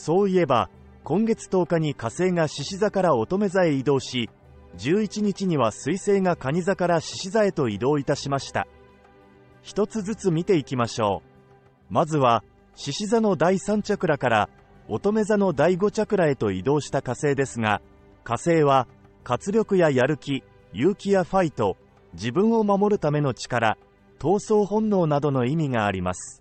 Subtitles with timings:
[0.00, 0.70] そういえば、
[1.04, 4.30] 今月10日に火星が獅子座から乙女座へ移動し、
[4.78, 8.66] 11日には水星が蟹座から獅子座へと移動いたしました。
[9.60, 11.20] 一つずつ見ていきましょ
[11.90, 11.92] う。
[11.92, 12.42] まずは、
[12.76, 14.48] 獅子座の第3チャクラから
[14.88, 17.82] 乙女座の第5チャクラへと移動した火星ですが、
[18.24, 18.88] 火星は
[19.22, 20.42] 活力ややる気、
[20.72, 21.76] 勇気やファイト、
[22.14, 23.76] 自分を守るための力、
[24.18, 26.39] 闘争本能などの意味があります。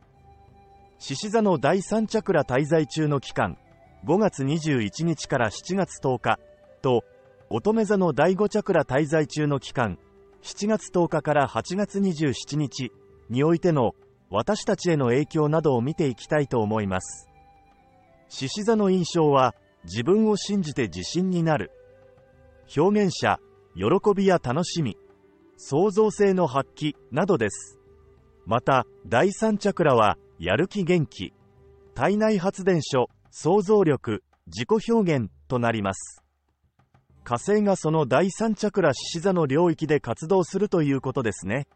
[1.00, 3.58] 獅子座の第3チャクラ滞在中の期間、
[4.06, 6.40] 5月21日から7月10日
[6.82, 7.06] と、
[7.50, 9.98] 乙女座の第5チャクラ滞在中の期間、
[10.44, 12.92] 7月10日から8月27日
[13.30, 13.94] においての
[14.30, 17.30] 私たちへの影響などを見ていきたいと思います。
[18.28, 19.56] 獅子座の印象は、
[19.86, 21.72] 自分を信じて自信になる。
[22.76, 23.40] 表現者、
[23.74, 24.98] 喜びや楽しみ、
[25.56, 27.79] 創造性の発揮などです。
[28.50, 31.34] また、第3チャクラは、やる気元気、
[31.94, 36.24] 体内発電所、想像力、自己表現となります。
[37.24, 41.68] 火星がその第3チャクラ獅子座の領域で活動するということですね。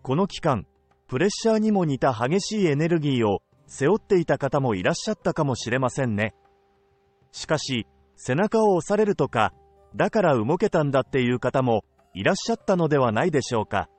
[0.00, 0.66] この期間、
[1.06, 6.34] プレッシャーにも似た激しいエネルギーを背負っていた方もいらっしゃったかもしれませんね。
[7.30, 9.52] しかし、背中を押されるとか、
[9.94, 13.90] だから動けたんだっていう方もいらっしゃったのではないでしょうか。